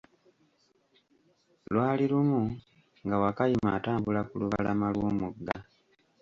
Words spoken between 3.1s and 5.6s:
Wakayima atambula ku lubalama Iw'omugga.